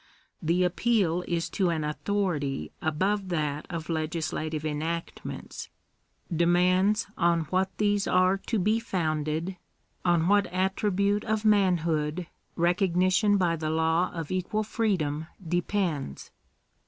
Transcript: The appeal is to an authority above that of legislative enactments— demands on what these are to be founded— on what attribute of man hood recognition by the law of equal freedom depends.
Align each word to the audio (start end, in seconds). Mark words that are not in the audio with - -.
The 0.41 0.63
appeal 0.63 1.23
is 1.27 1.47
to 1.51 1.69
an 1.69 1.83
authority 1.83 2.71
above 2.81 3.29
that 3.29 3.67
of 3.69 3.87
legislative 3.87 4.65
enactments— 4.65 5.69
demands 6.35 7.05
on 7.19 7.41
what 7.51 7.69
these 7.77 8.07
are 8.07 8.39
to 8.47 8.57
be 8.57 8.79
founded— 8.79 9.57
on 10.13 10.27
what 10.27 10.47
attribute 10.47 11.23
of 11.25 11.45
man 11.45 11.77
hood 11.85 12.25
recognition 12.55 13.37
by 13.37 13.55
the 13.55 13.69
law 13.69 14.09
of 14.11 14.31
equal 14.31 14.63
freedom 14.63 15.27
depends. 15.47 16.31